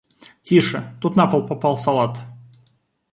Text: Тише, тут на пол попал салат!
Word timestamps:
Тише, 0.43 0.97
тут 1.01 1.15
на 1.15 1.27
пол 1.27 1.47
попал 1.47 1.77
салат! 1.77 2.17